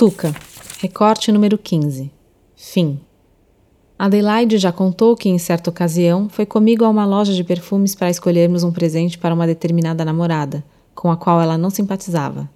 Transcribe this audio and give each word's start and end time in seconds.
Tuca, 0.00 0.34
recorte 0.78 1.30
número 1.30 1.58
15. 1.58 2.10
Fim. 2.56 2.98
Adelaide 3.98 4.56
já 4.56 4.72
contou 4.72 5.14
que, 5.14 5.28
em 5.28 5.36
certa 5.36 5.68
ocasião, 5.68 6.26
foi 6.26 6.46
comigo 6.46 6.86
a 6.86 6.88
uma 6.88 7.04
loja 7.04 7.34
de 7.34 7.44
perfumes 7.44 7.94
para 7.94 8.08
escolhermos 8.08 8.64
um 8.64 8.72
presente 8.72 9.18
para 9.18 9.34
uma 9.34 9.46
determinada 9.46 10.02
namorada, 10.02 10.64
com 10.94 11.10
a 11.10 11.18
qual 11.18 11.38
ela 11.38 11.58
não 11.58 11.68
simpatizava. 11.68 12.48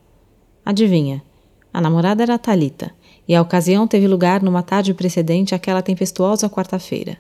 Adivinha? 0.64 1.22
A 1.70 1.82
namorada 1.82 2.22
era 2.22 2.36
a 2.36 2.38
Talita, 2.38 2.91
e 3.29 3.34
a 3.34 3.43
ocasião 3.43 3.86
teve 3.86 4.08
lugar 4.08 4.42
numa 4.42 4.62
tarde 4.62 4.95
precedente 4.95 5.54
àquela 5.54 5.82
tempestuosa 5.82 6.48
quarta-feira. 6.48 7.18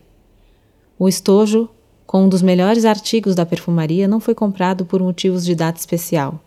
O 0.98 1.06
estojo, 1.06 1.68
com 2.06 2.24
um 2.24 2.30
dos 2.30 2.40
melhores 2.40 2.86
artigos 2.86 3.34
da 3.34 3.44
perfumaria, 3.44 4.08
não 4.08 4.20
foi 4.20 4.34
comprado 4.34 4.86
por 4.86 5.02
motivos 5.02 5.44
de 5.44 5.54
data 5.54 5.78
especial. 5.78 6.40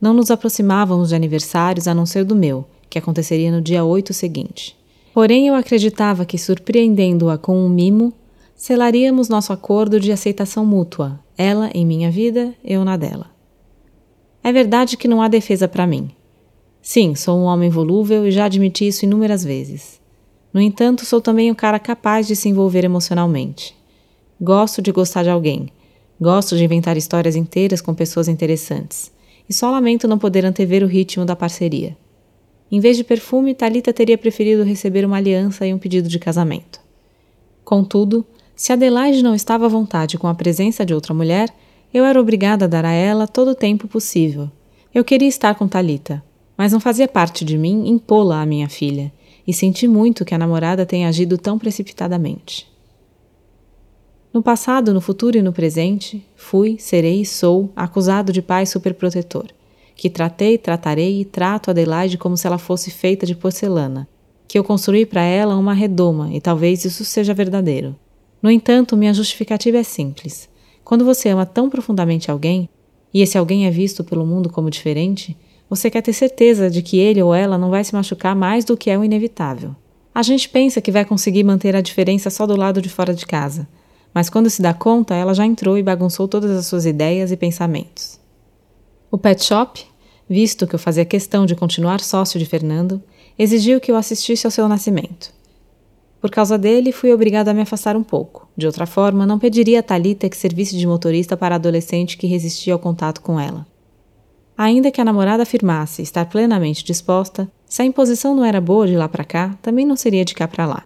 Não 0.00 0.14
nos 0.14 0.30
aproximávamos 0.30 1.10
de 1.10 1.14
aniversários 1.14 1.86
a 1.86 1.92
não 1.92 2.06
ser 2.06 2.24
do 2.24 2.34
meu, 2.34 2.66
que 2.90 2.98
aconteceria 2.98 3.52
no 3.52 3.62
dia 3.62 3.84
8 3.84 4.12
seguinte. 4.12 4.76
Porém, 5.14 5.48
eu 5.48 5.54
acreditava 5.54 6.26
que, 6.26 6.36
surpreendendo-a 6.36 7.38
com 7.38 7.56
um 7.56 7.68
mimo, 7.68 8.12
selaríamos 8.54 9.28
nosso 9.28 9.52
acordo 9.52 9.98
de 9.98 10.12
aceitação 10.12 10.66
mútua, 10.66 11.18
ela 11.38 11.70
em 11.72 11.86
minha 11.86 12.10
vida, 12.10 12.54
eu 12.62 12.84
na 12.84 12.96
dela. 12.96 13.30
É 14.42 14.52
verdade 14.52 14.96
que 14.96 15.08
não 15.08 15.22
há 15.22 15.28
defesa 15.28 15.68
para 15.68 15.86
mim. 15.86 16.10
Sim, 16.82 17.14
sou 17.14 17.38
um 17.38 17.44
homem 17.44 17.70
volúvel 17.70 18.26
e 18.26 18.30
já 18.30 18.46
admiti 18.46 18.86
isso 18.86 19.04
inúmeras 19.04 19.44
vezes. 19.44 20.00
No 20.52 20.60
entanto, 20.60 21.04
sou 21.04 21.20
também 21.20 21.50
um 21.50 21.54
cara 21.54 21.78
capaz 21.78 22.26
de 22.26 22.34
se 22.34 22.48
envolver 22.48 22.84
emocionalmente. 22.84 23.76
Gosto 24.40 24.80
de 24.80 24.90
gostar 24.90 25.22
de 25.22 25.30
alguém. 25.30 25.68
Gosto 26.20 26.56
de 26.56 26.64
inventar 26.64 26.96
histórias 26.96 27.36
inteiras 27.36 27.80
com 27.80 27.94
pessoas 27.94 28.28
interessantes. 28.28 29.12
E 29.48 29.52
só 29.52 29.70
lamento 29.70 30.08
não 30.08 30.18
poder 30.18 30.44
antever 30.44 30.82
o 30.82 30.86
ritmo 30.86 31.24
da 31.24 31.36
parceria. 31.36 31.96
Em 32.72 32.78
vez 32.78 32.96
de 32.96 33.02
perfume, 33.02 33.52
Talita 33.52 33.92
teria 33.92 34.16
preferido 34.16 34.62
receber 34.62 35.04
uma 35.04 35.16
aliança 35.16 35.66
e 35.66 35.74
um 35.74 35.78
pedido 35.78 36.08
de 36.08 36.20
casamento. 36.20 36.80
Contudo, 37.64 38.24
se 38.54 38.72
Adelaide 38.72 39.24
não 39.24 39.34
estava 39.34 39.66
à 39.66 39.68
vontade 39.68 40.16
com 40.16 40.28
a 40.28 40.34
presença 40.34 40.86
de 40.86 40.94
outra 40.94 41.12
mulher, 41.12 41.48
eu 41.92 42.04
era 42.04 42.20
obrigada 42.20 42.66
a 42.66 42.68
dar 42.68 42.84
a 42.84 42.92
ela 42.92 43.26
todo 43.26 43.50
o 43.50 43.54
tempo 43.56 43.88
possível. 43.88 44.48
Eu 44.94 45.04
queria 45.04 45.26
estar 45.26 45.56
com 45.56 45.66
Talita, 45.66 46.22
mas 46.56 46.72
não 46.72 46.78
fazia 46.78 47.08
parte 47.08 47.44
de 47.44 47.58
mim 47.58 47.88
impô-la 47.88 48.40
à 48.40 48.46
minha 48.46 48.68
filha, 48.68 49.12
e 49.44 49.52
senti 49.52 49.88
muito 49.88 50.24
que 50.24 50.34
a 50.34 50.38
namorada 50.38 50.86
tenha 50.86 51.08
agido 51.08 51.36
tão 51.36 51.58
precipitadamente. 51.58 52.70
No 54.32 54.44
passado, 54.44 54.94
no 54.94 55.00
futuro 55.00 55.36
e 55.36 55.42
no 55.42 55.52
presente, 55.52 56.24
fui, 56.36 56.76
serei 56.78 57.22
e 57.22 57.26
sou 57.26 57.72
acusado 57.74 58.32
de 58.32 58.40
pai 58.40 58.64
superprotetor 58.64 59.46
que 60.00 60.08
tratei, 60.08 60.56
tratarei 60.56 61.20
e 61.20 61.26
trato 61.26 61.70
Adelaide 61.70 62.16
como 62.16 62.34
se 62.34 62.46
ela 62.46 62.56
fosse 62.56 62.90
feita 62.90 63.26
de 63.26 63.34
porcelana, 63.34 64.08
que 64.48 64.58
eu 64.58 64.64
construí 64.64 65.04
para 65.04 65.20
ela 65.20 65.58
uma 65.58 65.74
redoma 65.74 66.30
e 66.32 66.40
talvez 66.40 66.86
isso 66.86 67.04
seja 67.04 67.34
verdadeiro. 67.34 67.94
No 68.40 68.50
entanto, 68.50 68.96
minha 68.96 69.12
justificativa 69.12 69.76
é 69.76 69.82
simples. 69.82 70.48
Quando 70.82 71.04
você 71.04 71.28
ama 71.28 71.44
tão 71.44 71.68
profundamente 71.68 72.30
alguém, 72.30 72.66
e 73.12 73.20
esse 73.20 73.36
alguém 73.36 73.66
é 73.66 73.70
visto 73.70 74.02
pelo 74.02 74.24
mundo 74.24 74.48
como 74.48 74.70
diferente, 74.70 75.36
você 75.68 75.90
quer 75.90 76.00
ter 76.00 76.14
certeza 76.14 76.70
de 76.70 76.80
que 76.80 76.98
ele 76.98 77.22
ou 77.22 77.34
ela 77.34 77.58
não 77.58 77.68
vai 77.68 77.84
se 77.84 77.94
machucar 77.94 78.34
mais 78.34 78.64
do 78.64 78.78
que 78.78 78.88
é 78.88 78.96
o 78.96 79.04
inevitável. 79.04 79.76
A 80.14 80.22
gente 80.22 80.48
pensa 80.48 80.80
que 80.80 80.90
vai 80.90 81.04
conseguir 81.04 81.44
manter 81.44 81.76
a 81.76 81.82
diferença 81.82 82.30
só 82.30 82.46
do 82.46 82.56
lado 82.56 82.80
de 82.80 82.88
fora 82.88 83.12
de 83.12 83.26
casa, 83.26 83.68
mas 84.14 84.30
quando 84.30 84.48
se 84.48 84.62
dá 84.62 84.72
conta, 84.72 85.14
ela 85.14 85.34
já 85.34 85.44
entrou 85.44 85.76
e 85.76 85.82
bagunçou 85.82 86.26
todas 86.26 86.52
as 86.52 86.64
suas 86.64 86.86
ideias 86.86 87.30
e 87.30 87.36
pensamentos. 87.36 88.18
O 89.10 89.18
pet 89.18 89.44
shop, 89.44 89.89
visto 90.30 90.64
que 90.64 90.76
eu 90.76 90.78
fazia 90.78 91.04
questão 91.04 91.44
de 91.44 91.56
continuar 91.56 91.98
sócio 91.98 92.38
de 92.38 92.46
Fernando, 92.46 93.02
exigiu 93.36 93.80
que 93.80 93.90
eu 93.90 93.96
assistisse 93.96 94.46
ao 94.46 94.50
seu 94.52 94.68
nascimento. 94.68 95.34
Por 96.20 96.30
causa 96.30 96.56
dele, 96.56 96.92
fui 96.92 97.12
obrigada 97.12 97.50
a 97.50 97.54
me 97.54 97.62
afastar 97.62 97.96
um 97.96 98.02
pouco. 98.04 98.48
De 98.56 98.64
outra 98.64 98.86
forma, 98.86 99.26
não 99.26 99.40
pediria 99.40 99.80
a 99.80 99.82
Talita 99.82 100.28
que 100.28 100.36
servisse 100.36 100.76
de 100.76 100.86
motorista 100.86 101.36
para 101.36 101.54
a 101.54 101.56
adolescente 101.56 102.16
que 102.16 102.28
resistia 102.28 102.72
ao 102.72 102.78
contato 102.78 103.20
com 103.22 103.40
ela. 103.40 103.66
Ainda 104.56 104.92
que 104.92 105.00
a 105.00 105.04
namorada 105.04 105.42
afirmasse 105.42 106.00
estar 106.00 106.26
plenamente 106.26 106.84
disposta, 106.84 107.50
se 107.66 107.82
a 107.82 107.84
imposição 107.84 108.36
não 108.36 108.44
era 108.44 108.60
boa 108.60 108.86
de 108.86 108.96
lá 108.96 109.08
para 109.08 109.24
cá, 109.24 109.58
também 109.60 109.84
não 109.84 109.96
seria 109.96 110.24
de 110.24 110.34
cá 110.34 110.46
para 110.46 110.66
lá. 110.66 110.84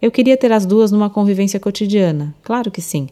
Eu 0.00 0.12
queria 0.12 0.36
ter 0.36 0.52
as 0.52 0.64
duas 0.64 0.92
numa 0.92 1.10
convivência 1.10 1.58
cotidiana, 1.58 2.32
claro 2.42 2.70
que 2.70 2.82
sim. 2.82 3.08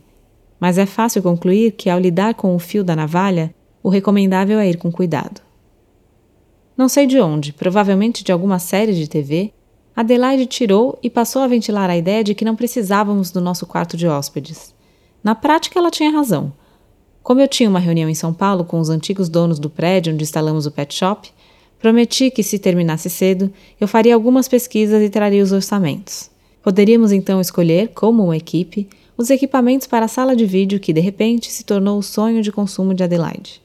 Mas 0.61 0.79
é 0.79 0.87
fácil 0.87 1.23
concluir 1.23 1.73
que, 1.73 1.91
ao 1.91 1.99
lidar 1.99 2.35
com 2.35 2.55
o 2.55 2.59
fio 2.61 2.85
da 2.85 2.95
navalha, 2.95 3.53
o 3.83 3.89
recomendável 3.89 4.59
é 4.59 4.69
ir 4.69 4.77
com 4.77 4.91
cuidado. 4.93 5.41
Não 6.77 6.89
sei 6.89 7.07
de 7.07 7.21
onde, 7.21 7.53
provavelmente 7.53 8.25
de 8.25 8.33
alguma 8.33 8.59
série 8.59 8.95
de 8.95 9.09
TV, 9.09 9.53
Adelaide 9.95 10.47
tirou 10.47 10.99
e 11.03 11.11
passou 11.11 11.43
a 11.43 11.47
ventilar 11.47 11.91
a 11.91 11.97
ideia 11.97 12.25
de 12.25 12.35
que 12.35 12.45
não 12.45 12.57
precisávamos 12.57 13.31
do 13.31 13.41
nosso 13.41 13.67
quarto 13.67 13.97
de 13.97 14.07
hóspedes. 14.07 14.75
Na 15.23 15.35
prática, 15.35 15.79
ela 15.79 15.91
tinha 15.91 16.11
razão. 16.11 16.53
Como 17.23 17.41
eu 17.41 17.47
tinha 17.47 17.69
uma 17.69 17.79
reunião 17.79 18.09
em 18.09 18.15
São 18.15 18.33
Paulo 18.33 18.65
com 18.65 18.81
os 18.81 18.89
antigos 18.89 19.29
donos 19.29 19.59
do 19.59 19.71
prédio 19.71 20.13
onde 20.13 20.25
instalamos 20.25 20.67
o 20.67 20.71
pet 20.71 20.95
shop, 20.95 21.31
prometi 21.79 22.31
que, 22.31 22.43
se 22.43 22.59
terminasse 22.59 23.09
cedo, 23.11 23.53
eu 23.81 23.87
faria 23.87 24.15
algumas 24.15 24.49
pesquisas 24.49 25.03
e 25.03 25.09
traria 25.09 25.43
os 25.43 25.53
orçamentos. 25.53 26.31
Poderíamos 26.63 27.13
então 27.13 27.41
escolher, 27.41 27.89
como 27.89 28.25
uma 28.25 28.37
equipe, 28.37 28.89
os 29.17 29.31
equipamentos 29.31 29.87
para 29.87 30.07
a 30.07 30.09
sala 30.09 30.35
de 30.35 30.47
vídeo 30.47 30.81
que, 30.81 30.93
de 30.93 31.01
repente, 31.01 31.51
se 31.51 31.65
tornou 31.65 31.99
o 31.99 32.03
sonho 32.03 32.43
de 32.43 32.51
consumo 32.51 32.95
de 32.95 33.05
Adelaide. 33.05 33.62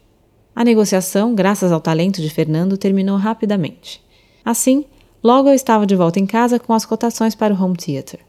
A 0.58 0.64
negociação, 0.64 1.36
graças 1.36 1.72
ao 1.72 1.80
talento 1.80 2.20
de 2.20 2.32
Fernando, 2.32 2.80
terminou 2.80 3.16
rapidamente. 3.16 4.04
Assim, 4.44 4.86
logo 5.24 5.50
eu 5.50 5.54
estava 5.54 5.86
de 5.86 5.96
volta 5.96 6.20
em 6.20 6.26
casa 6.26 6.58
com 6.58 6.74
as 6.74 6.84
cotações 6.84 7.36
para 7.36 7.54
o 7.54 7.64
home 7.64 7.78
theater. 7.78 8.22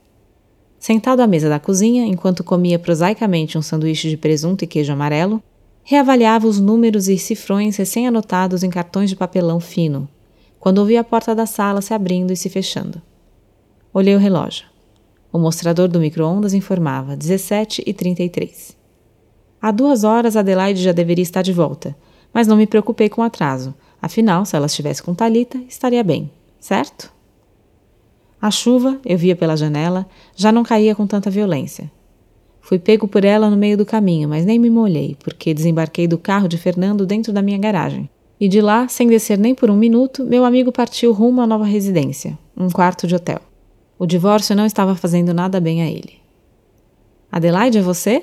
Sentado 0.79 1.21
à 1.21 1.27
mesa 1.27 1.49
da 1.49 1.59
cozinha, 1.59 2.05
enquanto 2.05 2.45
comia 2.45 2.79
prosaicamente 2.79 3.57
um 3.57 3.63
sanduíche 3.63 4.11
de 4.11 4.19
presunto 4.19 4.63
e 4.63 4.67
queijo 4.67 4.93
amarelo, 4.93 5.43
reavaliava 5.83 6.47
os 6.47 6.61
números 6.61 7.09
e 7.09 7.17
cifrões 7.17 7.79
recém-anotados 7.79 8.63
em 8.63 8.69
cartões 8.69 9.09
de 9.09 9.17
papelão 9.17 9.59
fino, 9.59 10.07
quando 10.61 10.81
ouvi 10.81 10.99
a 10.99 11.05
porta 11.05 11.35
da 11.35 11.47
sala 11.47 11.81
se 11.81 11.95
abrindo 11.95 12.31
e 12.31 12.37
se 12.37 12.51
fechando. 12.51 13.01
Olhei 13.91 14.15
o 14.15 14.19
relógio. 14.19 14.67
O 15.33 15.39
mostrador 15.39 15.89
do 15.89 15.99
micro-ondas 15.99 16.53
informava 16.53 17.17
17 17.17 17.85
e 17.87 17.95
33. 17.95 18.77
Há 19.63 19.71
duas 19.71 20.05
horas 20.05 20.37
Adelaide 20.37 20.83
já 20.83 20.93
deveria 20.93 21.23
estar 21.23 21.41
de 21.41 21.55
volta, 21.55 21.97
mas 22.33 22.47
não 22.47 22.57
me 22.57 22.67
preocupei 22.67 23.09
com 23.09 23.21
o 23.21 23.25
atraso. 23.25 23.75
Afinal, 24.01 24.45
se 24.45 24.57
ela 24.57 24.67
estivesse 24.67 25.03
com 25.03 25.15
Talita, 25.15 25.59
estaria 25.69 26.03
bem, 26.05 26.31
certo? 26.61 27.13
A 28.41 28.51
chuva, 28.51 29.01
eu 29.05 29.19
via 29.19 29.35
pela 29.35 29.57
janela, 29.57 30.07
já 30.37 30.53
não 30.53 30.63
caía 30.63 30.95
com 30.95 31.07
tanta 31.07 31.29
violência. 31.29 31.91
Fui 32.61 32.79
pego 32.79 33.09
por 33.09 33.25
ela 33.25 33.51
no 33.51 33.57
meio 33.57 33.77
do 33.77 33.87
caminho, 33.87 34.29
mas 34.29 34.45
nem 34.45 34.59
me 34.59 34.71
molhei, 34.71 35.17
porque 35.25 35.55
desembarquei 35.55 36.07
do 36.07 36.19
carro 36.19 36.47
de 36.47 36.59
Fernando 36.59 37.07
dentro 37.07 37.33
da 37.33 37.43
minha 37.43 37.59
garagem. 37.59 38.09
E 38.39 38.47
de 38.47 38.61
lá, 38.61 38.87
sem 38.87 39.09
descer 39.09 39.37
nem 39.37 39.55
por 39.55 39.71
um 39.71 39.77
minuto, 39.77 40.25
meu 40.25 40.45
amigo 40.45 40.71
partiu 40.71 41.13
rumo 41.13 41.41
à 41.41 41.47
nova 41.47 41.65
residência, 41.65 42.39
um 42.57 42.69
quarto 42.69 43.07
de 43.07 43.17
hotel. 43.17 43.41
O 43.99 44.07
divórcio 44.07 44.55
não 44.55 44.65
estava 44.65 44.95
fazendo 44.95 45.35
nada 45.35 45.59
bem 45.61 45.83
a 45.83 45.91
ele. 45.91 46.19
Adelaide, 47.33 47.79
é 47.79 47.83
você? 47.83 48.23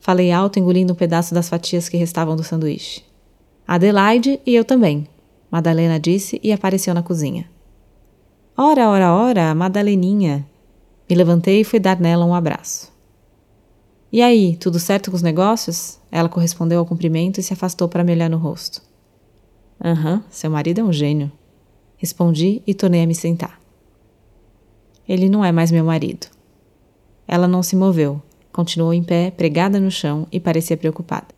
Falei 0.00 0.32
alto, 0.32 0.58
engolindo 0.58 0.94
um 0.94 0.96
pedaço 0.96 1.34
das 1.34 1.48
fatias 1.48 1.88
que 1.88 1.96
restavam 1.98 2.34
do 2.34 2.42
sanduíche. 2.42 3.02
Adelaide 3.66 4.40
e 4.44 4.54
eu 4.54 4.64
também, 4.64 5.08
Madalena 5.50 5.98
disse 5.98 6.40
e 6.42 6.52
apareceu 6.52 6.92
na 6.92 7.02
cozinha. 7.02 7.48
Ora, 8.56 8.88
ora, 8.88 9.12
ora, 9.12 9.54
Madaleninha. 9.54 10.46
Me 11.08 11.16
levantei 11.16 11.60
e 11.60 11.64
fui 11.64 11.78
dar 11.78 11.98
nela 11.98 12.24
um 12.24 12.34
abraço. 12.34 12.92
E 14.12 14.22
aí, 14.22 14.56
tudo 14.56 14.78
certo 14.78 15.10
com 15.10 15.16
os 15.16 15.22
negócios? 15.22 15.98
Ela 16.10 16.28
correspondeu 16.28 16.78
ao 16.78 16.86
cumprimento 16.86 17.40
e 17.40 17.42
se 17.42 17.52
afastou 17.52 17.88
para 17.88 18.04
me 18.04 18.12
olhar 18.12 18.30
no 18.30 18.38
rosto. 18.38 18.80
Aham, 19.84 20.14
uhum, 20.14 20.22
seu 20.30 20.50
marido 20.50 20.80
é 20.80 20.84
um 20.84 20.92
gênio. 20.92 21.32
Respondi 21.96 22.62
e 22.66 22.74
tornei 22.74 23.02
a 23.02 23.06
me 23.06 23.14
sentar. 23.14 23.60
Ele 25.08 25.28
não 25.28 25.44
é 25.44 25.50
mais 25.50 25.70
meu 25.70 25.84
marido. 25.84 26.26
Ela 27.26 27.48
não 27.48 27.62
se 27.62 27.74
moveu, 27.74 28.22
continuou 28.52 28.94
em 28.94 29.02
pé, 29.02 29.30
pregada 29.30 29.80
no 29.80 29.90
chão 29.90 30.26
e 30.30 30.38
parecia 30.38 30.76
preocupada. 30.76 31.28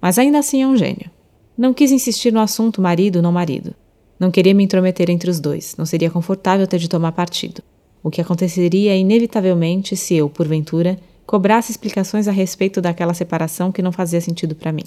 Mas 0.00 0.18
ainda 0.18 0.38
assim 0.38 0.62
é 0.62 0.66
um 0.66 0.76
gênio. 0.76 1.10
Não 1.56 1.74
quis 1.74 1.92
insistir 1.92 2.32
no 2.32 2.40
assunto 2.40 2.80
marido 2.80 3.20
não 3.20 3.30
marido. 3.30 3.74
Não 4.18 4.30
queria 4.30 4.54
me 4.54 4.64
intrometer 4.64 5.10
entre 5.10 5.30
os 5.30 5.40
dois, 5.40 5.74
não 5.76 5.84
seria 5.84 6.10
confortável 6.10 6.66
ter 6.66 6.78
de 6.78 6.88
tomar 6.88 7.12
partido. 7.12 7.62
O 8.02 8.10
que 8.10 8.20
aconteceria 8.20 8.96
inevitavelmente 8.96 9.96
se 9.96 10.14
eu, 10.14 10.30
porventura, 10.30 10.98
cobrasse 11.26 11.70
explicações 11.70 12.26
a 12.26 12.32
respeito 12.32 12.80
daquela 12.80 13.14
separação 13.14 13.70
que 13.70 13.82
não 13.82 13.92
fazia 13.92 14.20
sentido 14.20 14.54
para 14.54 14.72
mim. 14.72 14.84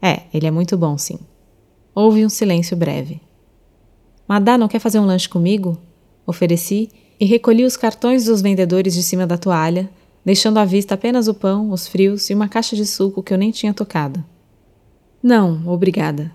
É, 0.00 0.22
ele 0.32 0.46
é 0.46 0.50
muito 0.50 0.76
bom, 0.76 0.96
sim. 0.96 1.18
Houve 1.94 2.24
um 2.24 2.28
silêncio 2.28 2.76
breve. 2.76 3.20
Madá 4.26 4.56
não 4.56 4.68
quer 4.68 4.78
fazer 4.78 4.98
um 4.98 5.06
lanche 5.06 5.28
comigo? 5.28 5.78
Ofereci 6.26 6.90
e 7.20 7.24
recolhi 7.24 7.64
os 7.64 7.76
cartões 7.76 8.24
dos 8.24 8.40
vendedores 8.40 8.94
de 8.94 9.02
cima 9.02 9.26
da 9.26 9.36
toalha, 9.36 9.90
deixando 10.24 10.58
à 10.58 10.64
vista 10.64 10.94
apenas 10.94 11.28
o 11.28 11.34
pão, 11.34 11.70
os 11.70 11.86
frios 11.86 12.30
e 12.30 12.34
uma 12.34 12.48
caixa 12.48 12.74
de 12.74 12.86
suco 12.86 13.22
que 13.22 13.32
eu 13.32 13.38
nem 13.38 13.50
tinha 13.50 13.74
tocado. 13.74 14.24
Não, 15.22 15.68
obrigada. 15.68 16.34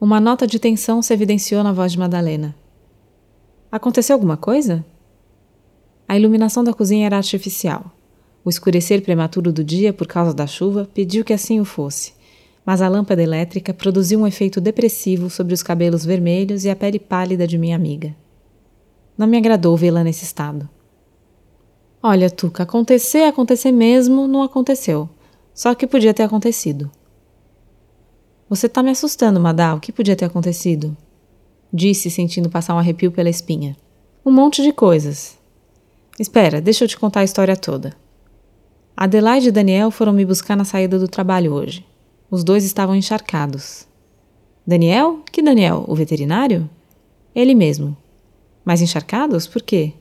Uma 0.00 0.20
nota 0.20 0.46
de 0.46 0.60
tensão 0.60 1.02
se 1.02 1.12
evidenciou 1.12 1.64
na 1.64 1.72
voz 1.72 1.90
de 1.90 1.98
Madalena. 1.98 2.54
Aconteceu 3.72 4.14
alguma 4.14 4.36
coisa? 4.36 4.84
A 6.06 6.16
iluminação 6.16 6.62
da 6.62 6.72
cozinha 6.72 7.06
era 7.06 7.16
artificial. 7.16 7.90
O 8.44 8.48
escurecer 8.48 9.02
prematuro 9.02 9.50
do 9.50 9.64
dia 9.64 9.92
por 9.92 10.06
causa 10.06 10.32
da 10.32 10.46
chuva 10.46 10.88
pediu 10.94 11.24
que 11.24 11.32
assim 11.32 11.58
o 11.58 11.64
fosse, 11.64 12.12
mas 12.64 12.80
a 12.80 12.88
lâmpada 12.88 13.20
elétrica 13.20 13.74
produziu 13.74 14.20
um 14.20 14.26
efeito 14.26 14.60
depressivo 14.60 15.28
sobre 15.28 15.52
os 15.52 15.62
cabelos 15.62 16.04
vermelhos 16.04 16.64
e 16.64 16.70
a 16.70 16.76
pele 16.76 17.00
pálida 17.00 17.44
de 17.44 17.58
minha 17.58 17.74
amiga. 17.74 18.14
Não 19.18 19.26
me 19.26 19.36
agradou 19.36 19.76
vê-la 19.76 20.04
nesse 20.04 20.22
estado. 20.22 20.68
Olha, 22.00 22.30
Tuca, 22.30 22.62
acontecer, 22.62 23.24
acontecer 23.24 23.72
mesmo, 23.72 24.28
não 24.28 24.42
aconteceu. 24.42 25.08
Só 25.52 25.74
que 25.74 25.86
podia 25.88 26.14
ter 26.14 26.22
acontecido. 26.22 26.88
Você 28.54 28.68
tá 28.68 28.84
me 28.84 28.90
assustando, 28.90 29.40
Madá. 29.40 29.74
O 29.74 29.80
que 29.80 29.90
podia 29.90 30.14
ter 30.14 30.26
acontecido? 30.26 30.96
Disse, 31.72 32.08
sentindo 32.08 32.48
passar 32.48 32.76
um 32.76 32.78
arrepio 32.78 33.10
pela 33.10 33.28
espinha. 33.28 33.76
Um 34.24 34.30
monte 34.30 34.62
de 34.62 34.72
coisas. 34.72 35.36
Espera, 36.20 36.60
deixa 36.60 36.84
eu 36.84 36.88
te 36.88 36.96
contar 36.96 37.18
a 37.18 37.24
história 37.24 37.56
toda. 37.56 37.96
Adelaide 38.96 39.48
e 39.48 39.50
Daniel 39.50 39.90
foram 39.90 40.12
me 40.12 40.24
buscar 40.24 40.56
na 40.56 40.64
saída 40.64 41.00
do 41.00 41.08
trabalho 41.08 41.52
hoje. 41.52 41.84
Os 42.30 42.44
dois 42.44 42.64
estavam 42.64 42.94
encharcados. 42.94 43.88
Daniel? 44.64 45.24
Que 45.32 45.42
Daniel? 45.42 45.84
O 45.88 45.96
veterinário? 45.96 46.70
Ele 47.34 47.56
mesmo. 47.56 47.96
Mas 48.64 48.80
encharcados? 48.80 49.48
Por 49.48 49.62
quê? 49.62 49.94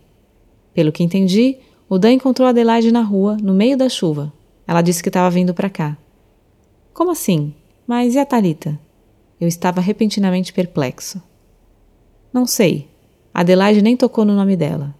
Pelo 0.75 0.91
que 0.91 1.03
entendi, 1.03 1.57
o 1.89 1.97
Dan 1.97 2.11
encontrou 2.11 2.47
Adelaide 2.47 2.91
na 2.91 3.01
rua, 3.01 3.35
no 3.41 3.55
meio 3.55 3.75
da 3.75 3.89
chuva. 3.89 4.31
Ela 4.67 4.83
disse 4.83 5.01
que 5.01 5.09
estava 5.09 5.31
vindo 5.31 5.55
para 5.55 5.71
cá. 5.71 5.97
Como 6.93 7.09
assim? 7.09 7.55
Mas 7.85 8.15
e 8.15 8.19
a 8.19 8.25
Talita? 8.25 8.79
Eu 9.39 9.47
estava 9.47 9.81
repentinamente 9.81 10.53
perplexo. 10.53 11.21
Não 12.31 12.47
sei. 12.47 12.87
Adelaide 13.33 13.81
nem 13.81 13.97
tocou 13.97 14.23
no 14.23 14.33
nome 14.33 14.55
dela. 14.55 14.95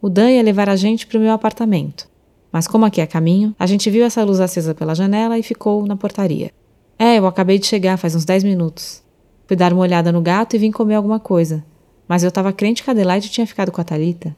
O 0.00 0.10
Dan 0.10 0.30
ia 0.30 0.42
levar 0.42 0.68
a 0.68 0.76
gente 0.76 1.06
para 1.06 1.16
o 1.16 1.20
meu 1.20 1.32
apartamento. 1.32 2.06
Mas 2.52 2.66
como 2.66 2.84
aqui 2.84 3.00
é 3.00 3.06
caminho, 3.06 3.54
a 3.58 3.66
gente 3.66 3.88
viu 3.88 4.04
essa 4.04 4.22
luz 4.24 4.40
acesa 4.40 4.74
pela 4.74 4.94
janela 4.94 5.38
e 5.38 5.42
ficou 5.42 5.86
na 5.86 5.96
portaria. 5.96 6.50
É, 6.98 7.18
eu 7.18 7.26
acabei 7.26 7.58
de 7.58 7.66
chegar 7.66 7.96
faz 7.96 8.14
uns 8.14 8.26
10 8.26 8.44
minutos. 8.44 9.02
Fui 9.46 9.56
dar 9.56 9.72
uma 9.72 9.82
olhada 9.82 10.12
no 10.12 10.20
gato 10.20 10.54
e 10.54 10.58
vim 10.58 10.70
comer 10.70 10.96
alguma 10.96 11.18
coisa. 11.18 11.64
Mas 12.06 12.22
eu 12.22 12.28
estava 12.28 12.52
crente 12.52 12.82
que 12.82 12.90
Adelaide 12.90 13.30
tinha 13.30 13.46
ficado 13.46 13.72
com 13.72 13.80
a 13.80 13.84
Talita. 13.84 14.36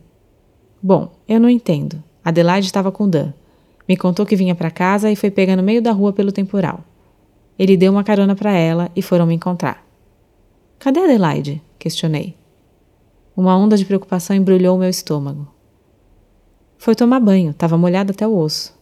Bom, 0.81 1.11
eu 1.29 1.41
não 1.41 1.49
entendo. 1.49 2.03
Adelaide 2.25 2.67
estava 2.67 2.93
com 2.93 3.09
Dan. 3.09 3.33
Me 3.89 3.97
contou 3.97 4.25
que 4.25 4.37
vinha 4.37 4.55
para 4.55 4.71
casa 4.71 5.11
e 5.11 5.17
foi 5.17 5.31
pega 5.31 5.57
no 5.57 5.63
meio 5.63 5.83
da 5.83 5.91
rua 5.91 6.13
pelo 6.13 6.31
temporal. 6.31 6.85
Ele 7.61 7.77
deu 7.77 7.93
uma 7.93 8.03
carona 8.03 8.35
para 8.35 8.53
ela 8.53 8.91
e 8.97 9.03
foram 9.03 9.27
me 9.27 9.35
encontrar. 9.35 9.87
Cadê 10.79 10.99
Adelaide? 11.01 11.61
questionei. 11.79 12.35
Uma 13.37 13.55
onda 13.55 13.77
de 13.77 13.85
preocupação 13.85 14.35
embrulhou 14.35 14.79
meu 14.79 14.89
estômago. 14.89 15.47
Foi 16.79 16.95
tomar 16.95 17.21
banho, 17.21 17.51
estava 17.51 17.77
molhada 17.77 18.13
até 18.13 18.27
o 18.27 18.35
osso. 18.35 18.75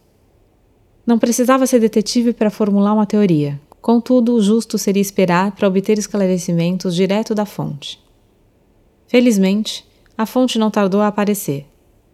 Não 1.05 1.19
precisava 1.19 1.67
ser 1.67 1.81
detetive 1.81 2.31
para 2.31 2.49
formular 2.49 2.93
uma 2.93 3.05
teoria. 3.05 3.59
Contudo, 3.81 4.35
o 4.35 4.41
justo 4.41 4.77
seria 4.77 5.01
esperar 5.01 5.51
para 5.51 5.67
obter 5.67 5.97
esclarecimentos 5.97 6.95
direto 6.95 7.35
da 7.35 7.45
fonte. 7.45 8.01
Felizmente, 9.07 9.85
a 10.17 10.25
fonte 10.25 10.57
não 10.57 10.71
tardou 10.71 11.01
a 11.01 11.07
aparecer. 11.07 11.65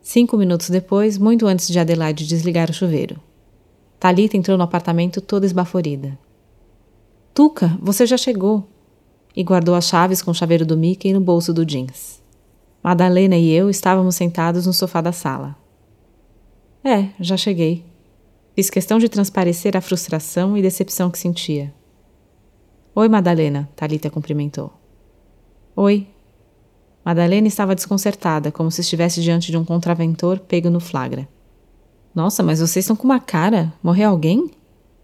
Cinco 0.01 0.35
minutos 0.35 0.71
depois, 0.71 1.19
muito 1.19 1.45
antes 1.45 1.67
de 1.67 1.77
Adelaide 1.77 2.25
desligar 2.25 2.71
o 2.71 2.73
chuveiro. 2.73 3.21
Talita 3.99 4.35
entrou 4.35 4.57
no 4.57 4.63
apartamento 4.63 5.21
toda 5.21 5.45
esbaforida. 5.45 6.17
Tuca, 7.35 7.77
você 7.81 8.05
já 8.05 8.15
chegou! 8.15 8.65
E 9.35 9.43
guardou 9.43 9.75
as 9.75 9.89
chaves 9.89 10.21
com 10.21 10.31
o 10.31 10.33
chaveiro 10.33 10.65
do 10.65 10.77
Mickey 10.77 11.11
no 11.11 11.19
bolso 11.19 11.53
do 11.53 11.65
jeans. 11.65 12.23
Madalena 12.81 13.35
e 13.35 13.51
eu 13.51 13.69
estávamos 13.69 14.15
sentados 14.15 14.65
no 14.65 14.71
sofá 14.71 15.01
da 15.01 15.11
sala. 15.11 15.53
É, 16.81 17.09
já 17.19 17.35
cheguei. 17.35 17.83
Fiz 18.55 18.69
questão 18.69 18.97
de 18.97 19.09
transparecer 19.09 19.75
a 19.75 19.81
frustração 19.81 20.57
e 20.57 20.61
decepção 20.61 21.11
que 21.11 21.19
sentia. 21.19 21.73
Oi, 22.95 23.09
Madalena, 23.09 23.67
Talita 23.75 24.09
cumprimentou. 24.09 24.71
Oi. 25.75 26.07
Madalena 27.03 27.49
estava 27.49 27.75
desconcertada, 27.75 28.49
como 28.49 28.71
se 28.71 28.79
estivesse 28.79 29.21
diante 29.21 29.51
de 29.51 29.57
um 29.57 29.65
contraventor 29.65 30.39
pego 30.39 30.69
no 30.69 30.79
flagra. 30.79 31.27
Nossa, 32.15 32.41
mas 32.41 32.61
vocês 32.61 32.85
estão 32.85 32.95
com 32.95 33.03
uma 33.03 33.19
cara. 33.19 33.73
Morreu 33.83 34.09
alguém? 34.09 34.51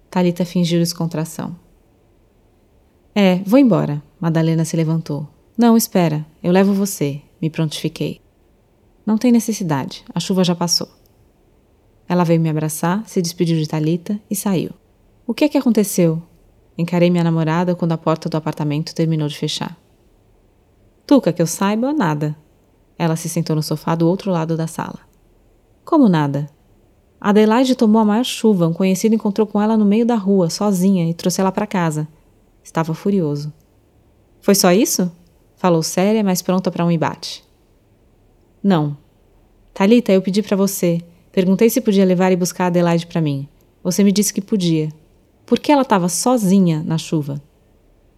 Talita 0.09 0.45
fingiu 0.45 0.79
descontração. 0.79 1.59
É, 3.13 3.37
vou 3.45 3.59
embora. 3.59 4.01
Madalena 4.19 4.63
se 4.63 4.77
levantou. 4.77 5.27
Não, 5.57 5.75
espera. 5.75 6.25
Eu 6.41 6.51
levo 6.51 6.73
você. 6.73 7.21
Me 7.41 7.49
prontifiquei. 7.49 8.21
Não 9.05 9.17
tem 9.17 9.31
necessidade. 9.31 10.05
A 10.13 10.19
chuva 10.19 10.43
já 10.43 10.55
passou. 10.55 10.87
Ela 12.07 12.23
veio 12.23 12.41
me 12.41 12.49
abraçar, 12.49 13.07
se 13.07 13.21
despediu 13.21 13.57
de 13.57 13.67
Talita 13.67 14.19
e 14.29 14.35
saiu. 14.35 14.71
O 15.25 15.33
que 15.33 15.45
é 15.45 15.49
que 15.49 15.57
aconteceu? 15.57 16.21
Encarei 16.77 17.09
minha 17.09 17.23
namorada 17.23 17.75
quando 17.75 17.91
a 17.93 17.97
porta 17.97 18.29
do 18.29 18.37
apartamento 18.37 18.93
terminou 18.93 19.27
de 19.27 19.37
fechar. 19.37 19.77
Tuca, 21.05 21.33
que 21.33 21.41
eu 21.41 21.47
saiba, 21.47 21.93
nada. 21.93 22.35
Ela 22.97 23.15
se 23.15 23.27
sentou 23.27 23.55
no 23.55 23.63
sofá 23.63 23.95
do 23.95 24.07
outro 24.07 24.31
lado 24.31 24.55
da 24.55 24.67
sala. 24.67 24.99
Como 25.83 26.07
nada? 26.07 26.49
Adelaide 27.19 27.75
tomou 27.75 28.01
a 28.01 28.05
maior 28.05 28.23
chuva. 28.23 28.67
Um 28.67 28.73
conhecido 28.73 29.15
encontrou 29.15 29.45
com 29.45 29.61
ela 29.61 29.77
no 29.77 29.85
meio 29.85 30.05
da 30.05 30.15
rua, 30.15 30.49
sozinha, 30.49 31.09
e 31.09 31.13
trouxe 31.13 31.41
ela 31.41 31.51
para 31.51 31.67
casa. 31.67 32.07
Estava 32.63 32.93
furioso. 32.93 33.51
Foi 34.39 34.55
só 34.55 34.71
isso? 34.71 35.11
Falou 35.55 35.83
séria, 35.83 36.23
mas 36.23 36.41
pronta 36.41 36.71
para 36.71 36.85
um 36.85 36.91
embate. 36.91 37.43
Não. 38.63 38.97
Talita, 39.73 40.11
eu 40.11 40.21
pedi 40.21 40.41
para 40.41 40.57
você. 40.57 41.01
Perguntei 41.31 41.69
se 41.69 41.81
podia 41.81 42.05
levar 42.05 42.31
e 42.31 42.35
buscar 42.35 42.67
Adelaide 42.67 43.07
para 43.07 43.21
mim. 43.21 43.47
Você 43.83 44.03
me 44.03 44.11
disse 44.11 44.33
que 44.33 44.41
podia. 44.41 44.89
Por 45.45 45.59
que 45.59 45.71
ela 45.71 45.81
estava 45.81 46.09
sozinha 46.09 46.83
na 46.85 46.97
chuva? 46.97 47.41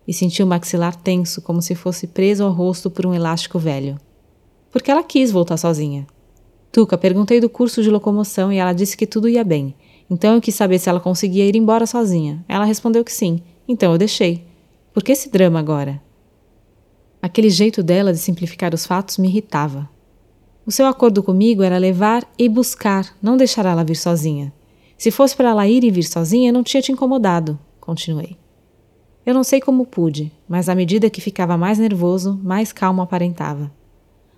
E 0.07 0.13
senti 0.13 0.44
o 0.44 0.48
maxilar 0.48 0.95
tenso, 0.95 1.42
como 1.42 1.62
se 1.62 1.75
fosse 1.75 2.07
preso 2.07 2.44
ao 2.44 2.51
rosto 2.51 2.90
por 2.90 3.06
um 3.06 3.13
elástico 3.13 3.57
velho. 3.57 3.98
Porque 4.72 4.92
ela 4.92 5.04
quis 5.04 5.31
voltar 5.31 5.57
sozinha. 5.57 6.06
Tuca, 6.72 6.98
perguntei 6.98 7.40
do 7.40 7.50
curso 7.50 7.84
de 7.84 7.90
locomoção 7.90 8.51
e 8.51 8.57
ela 8.57 8.74
disse 8.74 8.98
que 8.98 9.06
tudo 9.06 9.30
ia 9.30 9.44
bem. 9.44 9.75
Então 10.10 10.36
eu 10.36 10.42
quis 10.42 10.56
saber 10.56 10.80
se 10.80 10.90
ela 10.90 11.00
conseguia 11.00 11.45
ir 11.45 11.56
embora 11.56 11.86
sozinha. 11.86 12.44
Ela 12.48 12.66
respondeu 12.66 13.04
que 13.04 13.12
sim. 13.12 13.42
Então 13.68 13.92
eu 13.92 13.98
deixei. 13.98 14.45
Por 14.94 15.04
que 15.04 15.11
esse 15.11 15.30
drama 15.30 15.59
agora? 15.59 16.02
Aquele 17.21 17.49
jeito 17.49 17.81
dela 17.81 18.11
de 18.11 18.19
simplificar 18.19 18.73
os 18.73 18.85
fatos 18.85 19.18
me 19.18 19.28
irritava. 19.30 19.90
O 20.66 20.71
seu 20.71 20.85
acordo 20.85 21.23
comigo 21.23 21.64
era 21.64 21.78
levar 21.78 22.30
e 22.37 22.49
buscar, 22.49 23.16
não 23.21 23.37
deixar 23.37 23.66
ela 23.66 23.83
vir 23.83 23.95
sozinha. 23.95 24.54
Se 24.97 25.11
fosse 25.11 25.35
para 25.35 25.49
ela 25.49 25.68
ir 25.68 25.83
e 25.83 25.92
vir 25.92 26.04
sozinha, 26.04 26.52
não 26.52 26.64
tinha 26.64 26.81
te 26.81 26.92
incomodado, 26.92 27.59
continuei. 27.80 28.37
Eu 29.26 29.33
não 29.33 29.44
sei 29.44 29.61
como 29.61 29.85
pude, 29.85 30.31
mas 30.47 30.68
à 30.68 30.76
medida 30.76 31.09
que 31.09 31.21
ficava 31.21 31.57
mais 31.57 31.80
nervoso, 31.80 32.40
mais 32.44 32.73
calmo 32.73 33.02
aparentava. 33.02 33.71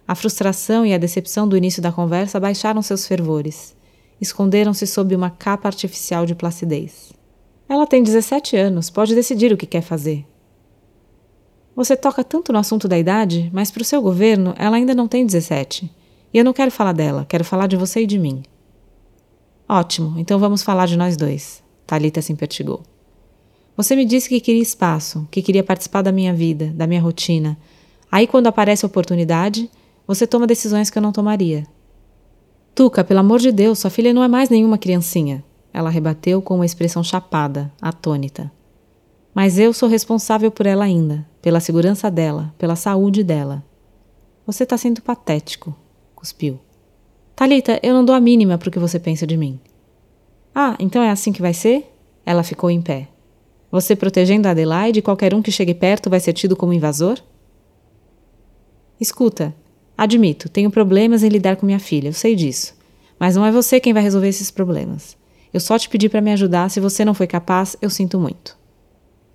A 0.07 0.13
frustração 0.13 0.85
e 0.85 0.93
a 0.93 0.97
decepção 0.99 1.47
do 1.47 1.57
início 1.57 1.81
da 1.81 1.91
conversa 1.91 2.39
baixaram 2.39 2.81
seus 2.83 3.07
fervores. 3.07 3.75
Esconderam-se 4.21 4.85
sob 4.85 5.15
uma 5.15 5.31
capa 5.31 5.67
artificial 5.67 6.25
de 6.27 6.35
placidez. 6.35 7.11
Ela 7.67 7.87
tem 7.87 8.03
17 8.03 8.55
anos, 8.55 8.89
pode 8.89 9.15
decidir 9.15 9.51
o 9.51 9.57
que 9.57 9.65
quer 9.65 9.81
fazer. 9.81 10.25
Você 11.75 11.95
toca 11.97 12.23
tanto 12.23 12.53
no 12.53 12.59
assunto 12.59 12.87
da 12.87 12.97
idade, 12.97 13.49
mas 13.53 13.69
para 13.71 13.81
o 13.81 13.85
seu 13.85 14.01
governo 14.01 14.53
ela 14.57 14.77
ainda 14.77 14.95
não 14.95 15.07
tem 15.07 15.25
17. 15.25 15.91
E 16.33 16.37
eu 16.37 16.43
não 16.43 16.53
quero 16.53 16.71
falar 16.71 16.93
dela, 16.93 17.25
quero 17.27 17.43
falar 17.43 17.67
de 17.67 17.75
você 17.75 18.01
e 18.01 18.07
de 18.07 18.19
mim. 18.19 18.43
Ótimo, 19.67 20.17
então 20.17 20.37
vamos 20.37 20.61
falar 20.61 20.85
de 20.85 20.95
nós 20.95 21.17
dois. 21.17 21.63
Talita 21.87 22.21
se 22.21 22.31
impertigou. 22.31 22.83
Você 23.75 23.95
me 23.95 24.05
disse 24.05 24.29
que 24.29 24.39
queria 24.39 24.61
espaço, 24.61 25.27
que 25.29 25.41
queria 25.41 25.63
participar 25.63 26.01
da 26.01 26.11
minha 26.11 26.33
vida, 26.33 26.67
da 26.67 26.87
minha 26.87 27.01
rotina. 27.01 27.57
Aí, 28.09 28.25
quando 28.25 28.47
aparece 28.47 28.85
a 28.85 28.87
oportunidade, 28.87 29.69
você 30.07 30.25
toma 30.25 30.47
decisões 30.47 30.89
que 30.89 30.97
eu 30.97 31.01
não 31.01 31.11
tomaria. 31.11 31.67
Tuca, 32.73 33.03
pelo 33.03 33.19
amor 33.19 33.39
de 33.39 33.51
Deus, 33.51 33.79
sua 33.79 33.89
filha 33.89 34.13
não 34.13 34.23
é 34.23 34.27
mais 34.27 34.49
nenhuma 34.49 34.77
criancinha. 34.77 35.43
Ela 35.75 35.89
rebateu 35.89 36.41
com 36.41 36.55
uma 36.55 36.65
expressão 36.65 37.03
chapada, 37.03 37.69
atônita. 37.81 38.49
Mas 39.33 39.59
eu 39.59 39.73
sou 39.73 39.89
responsável 39.89 40.49
por 40.49 40.65
ela 40.65 40.85
ainda, 40.85 41.27
pela 41.41 41.59
segurança 41.59 42.09
dela, 42.09 42.53
pela 42.57 42.77
saúde 42.77 43.23
dela. 43.23 43.61
Você 44.47 44.63
está 44.63 44.77
sendo 44.77 45.01
patético 45.01 45.75
cuspiu. 46.25 46.59
Talita, 47.35 47.79
eu 47.83 47.93
não 47.93 48.03
dou 48.03 48.15
a 48.15 48.19
mínima 48.19 48.57
para 48.57 48.67
o 48.67 48.71
que 48.71 48.79
você 48.79 48.99
pensa 48.99 49.27
de 49.27 49.37
mim. 49.37 49.59
Ah, 50.55 50.75
então 50.79 51.03
é 51.03 51.11
assim 51.11 51.31
que 51.31 51.41
vai 51.41 51.53
ser? 51.53 51.93
Ela 52.25 52.41
ficou 52.41 52.71
em 52.71 52.81
pé. 52.81 53.07
Você 53.69 53.95
protegendo 53.95 54.47
a 54.47 54.51
Adelaide, 54.51 55.03
qualquer 55.03 55.35
um 55.35 55.41
que 55.41 55.51
chegue 55.51 55.75
perto 55.75 56.09
vai 56.09 56.19
ser 56.19 56.33
tido 56.33 56.55
como 56.55 56.73
invasor? 56.73 57.19
Escuta, 58.99 59.53
admito, 59.95 60.49
tenho 60.49 60.71
problemas 60.71 61.21
em 61.21 61.29
lidar 61.29 61.57
com 61.57 61.65
minha 61.65 61.79
filha, 61.79 62.07
eu 62.07 62.13
sei 62.13 62.35
disso. 62.35 62.73
Mas 63.19 63.35
não 63.35 63.45
é 63.45 63.51
você 63.51 63.79
quem 63.79 63.93
vai 63.93 64.01
resolver 64.01 64.29
esses 64.29 64.49
problemas. 64.49 65.15
Eu 65.55 65.61
só 65.61 65.79
te 65.79 65.87
pedi 65.87 66.09
para 66.09 66.19
me 66.19 66.33
ajudar, 66.33 66.69
se 66.69 66.81
você 66.81 67.05
não 67.05 67.13
foi 67.13 67.27
capaz, 67.27 67.77
eu 67.81 67.89
sinto 67.89 68.19
muito. 68.19 68.57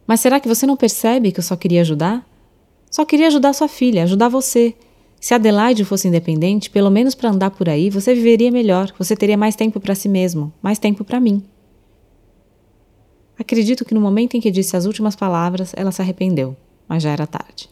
Mas 0.07 0.21
será 0.21 0.39
que 0.39 0.47
você 0.47 0.67
não 0.67 0.77
percebe 0.77 1.33
que 1.33 1.41
eu 1.41 1.43
só 1.43 1.57
queria 1.57 1.81
ajudar? 1.81 2.29
Só 2.91 3.07
queria 3.07 3.29
ajudar 3.29 3.55
sua 3.55 3.69
filha, 3.69 4.03
ajudar 4.03 4.29
você. 4.29 4.75
Se 5.19 5.33
Adelaide 5.33 5.83
fosse 5.83 6.09
independente, 6.09 6.69
pelo 6.69 6.91
menos 6.91 7.15
para 7.15 7.31
andar 7.31 7.50
por 7.53 7.71
aí, 7.71 7.89
você 7.89 8.15
viveria 8.15 8.50
melhor, 8.50 8.93
você 8.99 9.17
teria 9.17 9.39
mais 9.39 9.57
tempo 9.57 9.81
para 9.81 9.95
si 9.95 10.11
mesmo, 10.11 10.53
mais 10.61 10.79
tempo 10.79 11.05
para 11.05 11.19
mim. 11.19 11.43
Acredito 13.39 13.83
que 13.83 13.95
no 13.95 14.00
momento 14.03 14.37
em 14.37 14.43
que 14.43 14.50
disse 14.50 14.77
as 14.77 14.85
últimas 14.85 15.17
palavras, 15.17 15.73
ela 15.75 15.91
se 15.91 16.03
arrependeu, 16.03 16.55
mas 16.87 17.03
já 17.03 17.12
era 17.12 17.27
tarde. 17.27 17.71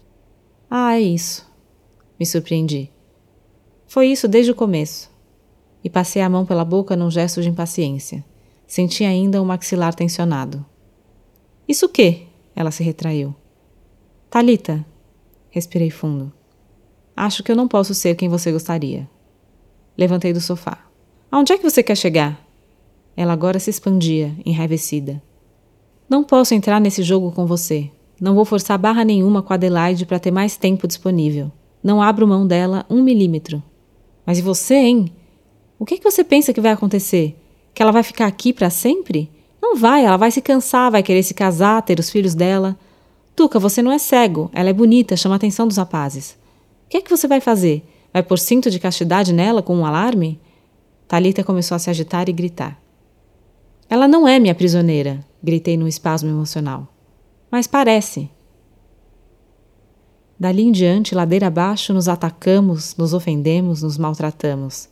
Ah, 0.71 0.97
é 0.97 1.03
isso. 1.03 1.47
Me 2.19 2.25
surpreendi. 2.25 2.91
Foi 3.87 4.07
isso 4.07 4.27
desde 4.27 4.53
o 4.53 4.55
começo. 4.55 5.11
E 5.85 5.91
passei 5.91 6.23
a 6.23 6.31
mão 6.31 6.47
pela 6.47 6.65
boca 6.65 6.97
num 6.97 7.11
gesto 7.11 7.43
de 7.43 7.51
impaciência. 7.51 8.25
Senti 8.69 9.03
ainda 9.03 9.41
o 9.41 9.47
maxilar 9.47 9.95
tensionado. 9.95 10.65
Isso 11.67 11.87
o 11.87 11.89
quê? 11.89 12.27
Ela 12.55 12.71
se 12.71 12.83
retraiu. 12.83 13.35
Talita, 14.29 14.85
respirei 15.49 15.91
fundo. 15.91 16.31
Acho 17.17 17.43
que 17.43 17.51
eu 17.51 17.57
não 17.57 17.67
posso 17.67 17.95
ser 17.95 18.15
quem 18.15 18.29
você 18.29 18.53
gostaria. 18.53 19.09
Levantei 19.97 20.35
do 20.35 20.41
sofá. 20.41 20.87
Aonde 21.31 21.55
é 21.55 21.57
que 21.57 21.69
você 21.69 21.83
quer 21.83 21.97
chegar? 21.97 22.47
Ela 23.17 23.33
agora 23.33 23.59
se 23.59 23.71
expandia, 23.71 24.37
enraivecida. 24.45 25.23
Não 26.07 26.23
posso 26.23 26.55
entrar 26.55 26.79
nesse 26.79 27.03
jogo 27.03 27.33
com 27.33 27.47
você. 27.47 27.91
Não 28.21 28.35
vou 28.35 28.45
forçar 28.45 28.79
barra 28.79 29.03
nenhuma 29.03 29.43
com 29.43 29.55
Adelaide 29.55 30.05
para 30.05 30.19
ter 30.19 30.31
mais 30.31 30.59
tempo 30.59 30.87
disponível. 30.87 31.51
Não 31.83 32.03
abro 32.03 32.29
mão 32.29 32.47
dela 32.47 32.85
um 32.91 33.03
milímetro. 33.03 33.63
Mas 34.27 34.39
e 34.39 34.43
você, 34.43 34.75
hein? 34.75 35.11
O 35.79 35.87
que, 35.87 35.97
que 35.97 36.05
você 36.05 36.23
pensa 36.23 36.53
que 36.53 36.61
vai 36.61 36.73
acontecer? 36.73 37.35
Que 37.79 37.83
ela 37.83 37.93
vai 37.93 38.03
ficar 38.03 38.27
aqui 38.27 38.53
para 38.53 38.71
sempre? 38.71 39.31
Não 39.63 39.77
vai, 39.77 40.05
ela 40.05 40.17
vai 40.17 40.33
se 40.33 40.43
cansar, 40.43 40.91
vai 40.91 41.01
querer 41.01 41.23
se 41.23 41.33
casar, 41.33 41.81
ter 41.81 42.01
os 42.01 42.11
filhos 42.11 42.35
dela. 42.35 42.77
Tuca, 43.37 43.57
você 43.61 43.81
não 43.81 43.93
é 43.93 43.99
cego, 43.99 44.51
ela 44.53 44.69
é 44.69 44.73
bonita, 44.73 45.17
chama 45.17 45.37
a 45.37 45.37
atenção 45.37 45.69
dos 45.69 45.77
rapazes. 45.77 46.33
O 46.87 46.89
que 46.89 46.97
é 46.97 47.01
que 47.01 47.09
você 47.09 47.29
vai 47.29 47.41
fazer? 47.41 47.89
Vai 48.13 48.25
pôr 48.25 48.37
cinto 48.37 48.69
de 48.69 48.81
castidade 48.81 49.33
nela 49.33 49.63
com 49.63 49.77
um 49.77 49.87
alarme? 49.87 50.41
Talita 51.07 51.45
começou 51.45 51.77
a 51.77 51.79
se 51.79 51.89
agitar 51.89 52.29
e 52.29 52.33
gritar. 52.33 52.83
Ela 53.89 54.09
não 54.09 54.27
é 54.27 54.41
minha 54.41 54.57
prisioneira, 54.57 55.25
gritei 55.41 55.77
num 55.77 55.87
espasmo 55.87 56.29
emocional. 56.29 56.93
Mas 57.49 57.69
parece. 57.69 58.29
Dali 60.37 60.63
em 60.63 60.73
diante, 60.73 61.15
ladeira 61.15 61.47
abaixo, 61.47 61.95
nos 61.95 62.09
atacamos, 62.09 62.97
nos 62.97 63.15
ofendemos, 63.15 63.85
nos 63.85 63.97
maltratamos. 63.97 64.89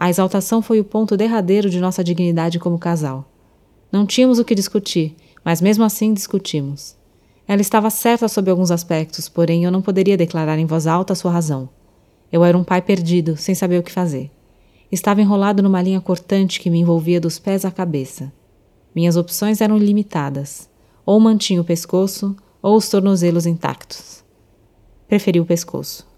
A 0.00 0.08
exaltação 0.08 0.62
foi 0.62 0.80
o 0.80 0.84
ponto 0.84 1.14
derradeiro 1.14 1.68
de 1.68 1.78
nossa 1.78 2.02
dignidade 2.02 2.58
como 2.58 2.78
casal. 2.78 3.30
Não 3.92 4.06
tínhamos 4.06 4.38
o 4.38 4.44
que 4.46 4.54
discutir, 4.54 5.14
mas 5.44 5.60
mesmo 5.60 5.84
assim 5.84 6.14
discutimos. 6.14 6.96
Ela 7.46 7.60
estava 7.60 7.90
certa 7.90 8.26
sob 8.26 8.50
alguns 8.50 8.70
aspectos, 8.70 9.28
porém 9.28 9.62
eu 9.62 9.70
não 9.70 9.82
poderia 9.82 10.16
declarar 10.16 10.58
em 10.58 10.64
voz 10.64 10.86
alta 10.86 11.14
sua 11.14 11.30
razão. 11.30 11.68
Eu 12.32 12.42
era 12.42 12.56
um 12.56 12.64
pai 12.64 12.80
perdido, 12.80 13.36
sem 13.36 13.54
saber 13.54 13.78
o 13.78 13.82
que 13.82 13.92
fazer. 13.92 14.30
Estava 14.90 15.20
enrolado 15.20 15.62
numa 15.62 15.82
linha 15.82 16.00
cortante 16.00 16.60
que 16.60 16.70
me 16.70 16.78
envolvia 16.78 17.20
dos 17.20 17.38
pés 17.38 17.66
à 17.66 17.70
cabeça. 17.70 18.32
Minhas 18.94 19.18
opções 19.18 19.60
eram 19.60 19.76
limitadas. 19.76 20.66
Ou 21.04 21.20
mantinha 21.20 21.60
o 21.60 21.64
pescoço, 21.64 22.34
ou 22.62 22.74
os 22.74 22.88
tornozelos 22.88 23.44
intactos. 23.44 24.24
Preferi 25.06 25.40
o 25.40 25.44
pescoço. 25.44 26.08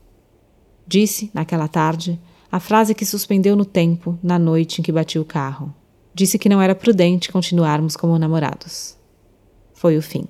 Disse, 0.86 1.32
naquela 1.34 1.66
tarde, 1.66 2.20
a 2.52 2.60
frase 2.60 2.94
que 2.94 3.06
suspendeu 3.06 3.56
no 3.56 3.64
tempo, 3.64 4.18
na 4.22 4.38
noite 4.38 4.78
em 4.78 4.84
que 4.84 4.92
bati 4.92 5.18
o 5.18 5.24
carro. 5.24 5.74
Disse 6.12 6.38
que 6.38 6.50
não 6.50 6.60
era 6.60 6.74
prudente 6.74 7.32
continuarmos 7.32 7.96
como 7.96 8.18
namorados. 8.18 8.94
Foi 9.72 9.96
o 9.96 10.02
fim. 10.02 10.28